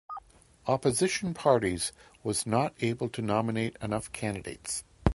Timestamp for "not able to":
2.47-3.21